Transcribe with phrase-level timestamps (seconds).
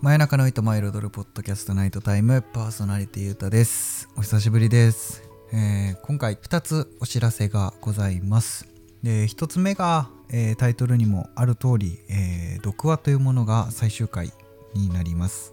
[0.00, 4.08] 真夜中の糸マイルドルポッドキャストナイトタイムパーソナリティユータです。
[4.16, 8.68] お久しぶりです、えー今回2つお知らせがございます。
[9.02, 14.32] で1つ目が、えータイトルにもある通り、えー毒話というものが最終回
[14.72, 15.52] になります、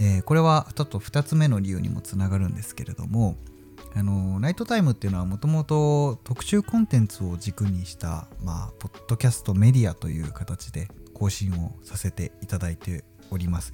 [0.00, 3.36] えーこれはちょっと2つ目の理由にもつながるんですけれども
[3.94, 13.72] あのナイトタイムっていうのはもともと特集コンテンツを軸にした、まあ、ポッドキャストメディアという形で更新をさせていただいております。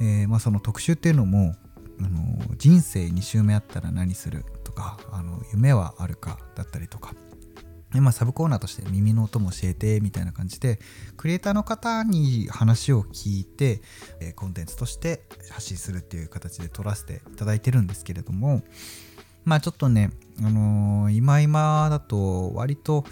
[0.00, 1.54] えーまあ、その特集っていうのも
[2.00, 7.14] あの人生2周目あったら何するとかあの夢はあるかだったりとか
[7.92, 10.78] でまあ、サブコーナーとして耳の音も教えてみたいな感じで
[11.18, 13.82] クリエイターの方に話を聞いて、
[14.18, 18.62] えコンテンツとして発信するっていう形で撮らせていただいてるんですけれども
[19.44, 23.04] まあちょっとね、あのー今今だと割と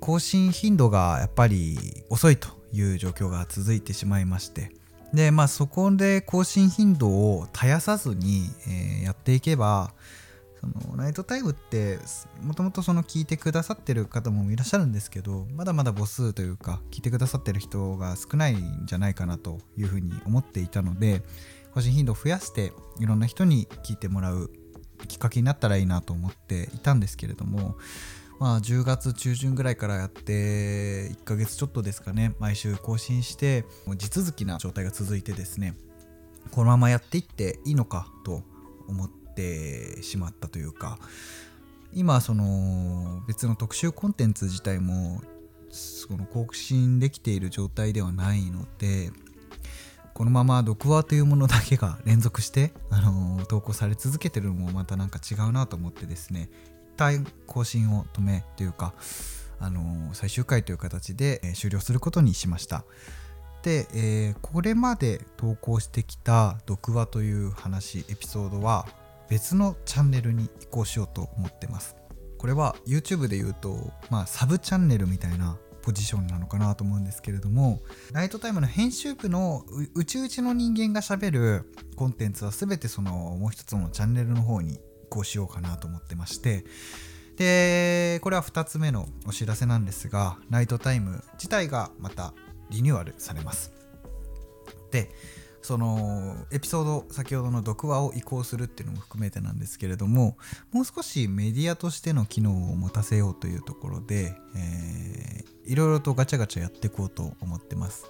[0.00, 1.76] 更新頻度がやっぱり
[2.08, 4.70] 遅いという状況が続いてしまいまして
[5.12, 9.92] でまあそこで更新頻度を絶やさずに、えーやっていけば
[10.60, 11.98] そのナイトタイムって
[12.42, 21.22] もともとその聞いてくださってる方もいらっしゃるんですけどまだまだ母数というか聞いてくださってる人が少ないんじゃないかなというふうに思っていたので
[21.72, 24.50] 更新頻度を増やしていろんな人に聞いてもらう
[25.06, 27.76] きっかけになったらいいなと思っていたんですけれども
[28.38, 32.34] まあ10月中旬ぐらいからやって1ヶ月ちょっとですかね。
[32.38, 33.64] 毎週更新して
[33.96, 35.74] 地続きな状態が続いてですね。
[36.50, 38.42] このままやっていっていいのかと
[38.88, 40.98] 思ってしまったというか。
[41.92, 45.22] 今その別の特集コンテンツ自体も
[45.70, 49.10] その更新できている状態ではないので
[50.12, 56.48] このまま毒話というものだけが連続して、あの投稿され続けてるのもまたなんか違うなと思ってですね。
[56.96, 58.94] 一旦更新を止めというか、
[59.60, 62.84] あの最終回という形で、え終了することにしました。
[63.62, 68.86] で、えーこれまで投稿してきた毒話という話エピソードは
[69.28, 71.94] 別のチャンネルに移行しようと思ってます
[72.38, 86.64] これは YouTube で言うと、まあ、サブチャンネルみたいなポジションなのかなと思うんですけれどもナイトタイムの編集部のう内々の人間がしゃべるコンテンツは全てそのもう一つのチャンネルの方に行しようかなと思ってまして。
[87.36, 92.32] でこれは2つ目のお知らせなんですがナイトタイム自体がまた
[92.70, 93.72] リニューアルされます。
[94.90, 95.10] で
[95.60, 100.38] そのエピソード先ほどの毒話を移行するっていうのも含めてなんですけれども
[100.72, 108.06] もう少しメディアとしての機能を持たせようというところで、えーいろいろとガチャガチャやっていこうと思ってます。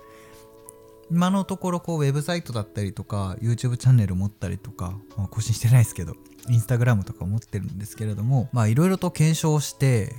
[1.10, 6.14] 今のところこうウェブサイトだったりとか YouTube チャンネル持ったりとか、まあ更新してないですけど
[6.48, 10.12] Instagram とか持ってるんですけれどもいろいろと検証して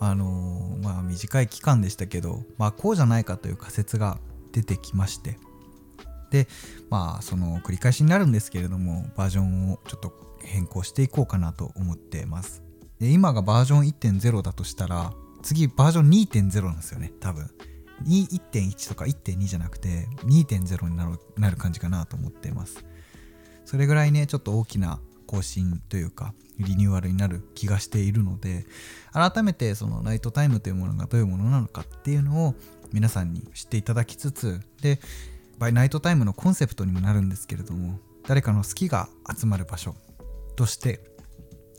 [0.00, 4.18] あのーまあ短い期間でしたけどまあこうじゃないかという仮説が
[4.52, 5.38] 出てきまして
[6.30, 6.48] で
[6.90, 10.12] まあその繰り返しになるんですけれどもバージョンをちょっと
[10.42, 12.62] 変更していこうかなと思ってます。
[13.00, 15.12] で今がバージョン1.0だとしたら
[15.42, 17.50] 次バージョン2.0なんですよね多分。
[18.02, 22.84] 1.1とか1.2じゃなくて2.0になるなる感じかなと思ってます。
[23.64, 28.66] それぐらいねちょっと大きな更新というかリニューアルになる気がしているので
[29.12, 32.54] 改めてそのナイトタイムというものがどういうものなのかっていうのを
[32.92, 35.00] 皆さんに知っていただきつつで
[35.58, 39.94] バイナイトタイムのコンセプトにもなるんですけれども誰かの好きが集まる場所
[40.56, 41.00] として、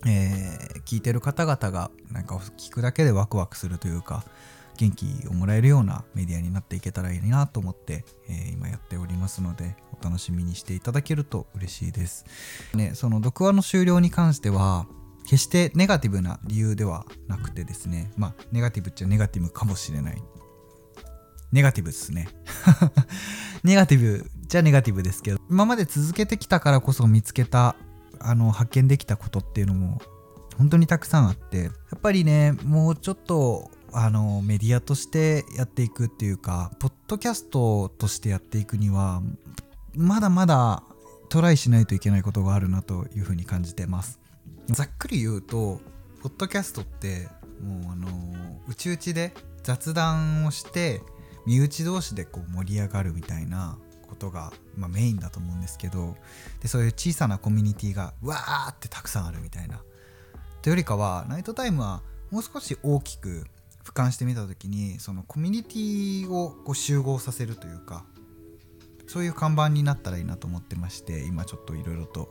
[0.06, 4.24] えー聞いてる方々がなんか聞くだけでワクワクするというか
[4.78, 12.26] 元気をもらえるようなメディアになっていけたらいいなと思って、えー今やっておりますのでお楽しみにしていただけると嬉しいです。
[12.74, 14.88] ね、その毒話の終了に関しては
[15.26, 20.22] 決してネガティブな理由ではなくてですねまあネガティブっちゃネガティブかもしれない
[21.52, 22.30] ネガティブですね
[23.64, 27.76] ネガティブじゃネガティブですけど今まで続けてきたからこそ見つけた
[28.20, 30.00] あの発見できたことっていうのも
[30.58, 39.22] 本当にたくさんあってやっぱりねもうちょっとあのメディアとしてやっていくっていうかポッドキャストとしてやっていくには
[39.96, 40.84] まだまだ
[41.30, 44.20] トライしないといけないことがあるなというふうに感じてます。
[44.68, 45.80] ざっくり言うと
[46.22, 47.28] ポッドキャストって
[47.62, 48.08] もうあの
[48.68, 49.34] 内々で
[49.64, 51.02] 雑談をして
[51.46, 53.78] 身内同士でこう盛り上がるみたいな
[54.08, 56.16] ことが、まあ、メインだと思うんですけど
[56.62, 59.82] でそういう小さなコミュニティがわーってたくさんあるみたいな。
[60.62, 62.02] というよりかはナイトタイムは
[62.32, 63.46] もう少し大きく
[63.86, 68.04] 俯瞰してみた時にそのコミュニティをこう集合させるというか
[69.08, 72.28] そういう看板になったらいいなと思ってまして今ちょっといろいろと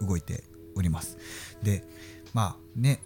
[0.00, 0.44] 動いて
[0.76, 1.18] おります。
[1.62, 1.84] で
[2.32, 3.00] まあね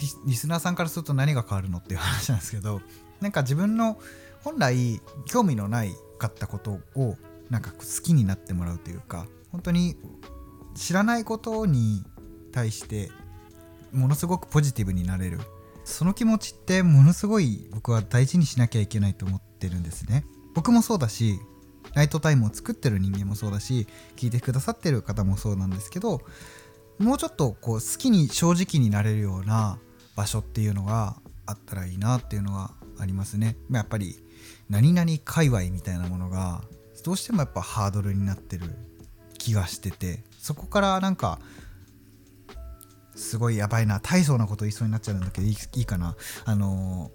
[0.00, 2.80] リスリスナーさんからすると何が変わるのっていう話なんですけど
[3.20, 4.00] なんか自分の
[4.42, 7.16] 本来興味のないかったことを
[7.50, 9.96] なんか好きになってもらうというか本当に
[10.74, 12.02] 知らないことに
[12.50, 13.10] 対して
[13.92, 15.38] ものすごくポジティブになれる
[15.84, 20.24] その気持ちってものすごい僕は大事にしなきゃいけないと思ってるんですね
[20.54, 21.38] 僕もそうだし
[21.94, 23.86] ナイトタイムを作ってる人間もそうだし
[24.16, 26.22] 聞いてくださってる方もそうなんですけど
[26.98, 29.78] もうちょっとこう好きに正直になれるような
[30.14, 33.56] 場所っていうのがあったらいいなっていうのはありますね。
[33.70, 34.22] やっぱり
[34.70, 36.62] 何々界隈みたいなものが
[37.04, 38.66] どうしてもやっぱハードルになってる
[39.38, 41.40] 気がしててそこからなんか
[43.14, 47.10] すごいやばいな大層なこと言いそうになっちゃうんだけどいいかなあの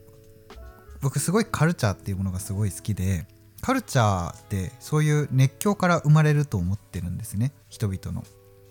[1.01, 3.27] 僕すごいカルチャーっていうものがすごい好きで
[3.61, 8.23] カルチャーってそういう熱狂から生まれると思ってるんですね人々の。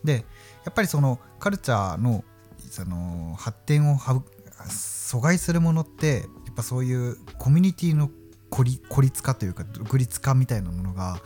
[0.04, 0.24] で
[0.64, 2.24] やっぱりそのカルチャーの
[2.70, 8.10] その発展を阻害するものってやっぱそういうコミュニティの
[8.50, 8.62] 孤
[9.02, 11.20] 立化というか独立化みたいなものが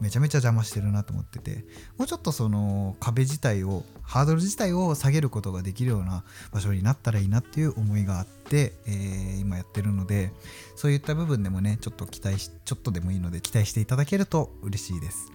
[0.00, 1.64] めちゃめちゃ邪魔してるなと思ってて
[1.96, 10.32] もうちょっとその壁自体をハードル自体を下げることができるような場所になったらいいなっていう思いがあって、えー、今やってるので
[10.76, 15.30] そういった部分でもねちょっと期待しちょっとでもいいので期待していただけると嬉しいです。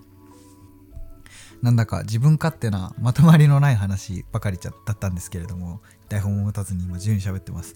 [1.62, 7.76] なんだか自分勝手なまとまりのない話ばかりだったんですけれども台本を持たずに今自由に喋ってます。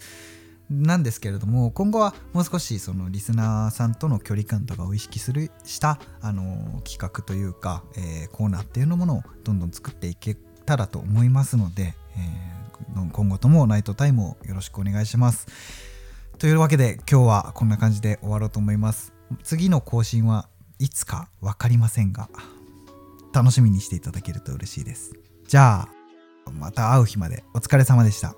[0.70, 10.34] なんですけれども今後はもう少しそのリスナーさんとの距離感とかを意識するしたあの企画というか、えー、コーナーっていうのものをどんどん作っていけ
[10.64, 15.46] たらと思いますので、えー、今後ともナイトタイムをよろしくお願いします。
[16.38, 19.12] というわけで今日はこんな感じで終わろうと思います。
[19.42, 22.28] 次の更新はいつか分かりませんが
[23.32, 25.12] 楽しみにしていただけると嬉しいです。
[25.46, 25.88] じゃ
[26.46, 28.34] あまた会う日までお疲れ様でした。